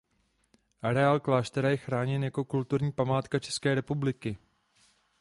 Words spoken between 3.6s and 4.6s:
republiky.